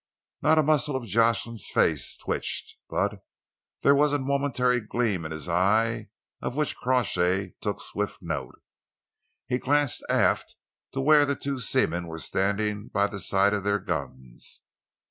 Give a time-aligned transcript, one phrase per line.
[0.41, 3.21] Not a muscle of Jocelyn's face twitched, but
[3.83, 6.05] there was a momentary gleam in his eyes
[6.41, 8.63] of which Crawshay took swift note.
[9.45, 10.55] He glanced aft
[10.93, 14.63] to where the two seamen were standing by the side of their guns.